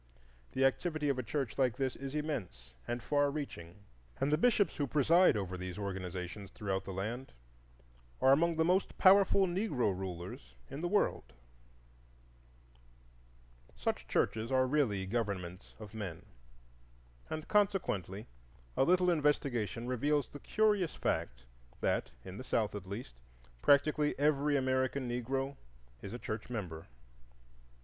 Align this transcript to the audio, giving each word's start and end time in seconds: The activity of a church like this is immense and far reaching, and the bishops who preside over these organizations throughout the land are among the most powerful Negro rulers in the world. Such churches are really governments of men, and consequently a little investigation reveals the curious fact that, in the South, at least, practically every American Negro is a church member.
The 0.53 0.65
activity 0.65 1.09
of 1.09 1.19
a 1.19 1.21
church 1.21 1.59
like 1.59 1.77
this 1.77 1.95
is 1.95 2.15
immense 2.15 2.73
and 2.87 3.03
far 3.03 3.29
reaching, 3.29 3.75
and 4.19 4.31
the 4.31 4.35
bishops 4.39 4.77
who 4.77 4.87
preside 4.87 5.37
over 5.37 5.55
these 5.55 5.77
organizations 5.77 6.49
throughout 6.49 6.85
the 6.85 6.91
land 6.91 7.33
are 8.19 8.31
among 8.31 8.55
the 8.55 8.65
most 8.65 8.97
powerful 8.97 9.45
Negro 9.45 9.95
rulers 9.95 10.55
in 10.71 10.81
the 10.81 10.87
world. 10.87 11.33
Such 13.75 14.07
churches 14.07 14.51
are 14.51 14.65
really 14.65 15.05
governments 15.05 15.75
of 15.77 15.93
men, 15.93 16.25
and 17.29 17.47
consequently 17.47 18.25
a 18.75 18.83
little 18.83 19.11
investigation 19.11 19.85
reveals 19.85 20.29
the 20.29 20.39
curious 20.39 20.95
fact 20.95 21.43
that, 21.79 22.09
in 22.25 22.39
the 22.39 22.43
South, 22.43 22.73
at 22.73 22.87
least, 22.87 23.13
practically 23.61 24.17
every 24.17 24.57
American 24.57 25.07
Negro 25.07 25.57
is 26.01 26.11
a 26.11 26.17
church 26.17 26.49
member. 26.49 26.87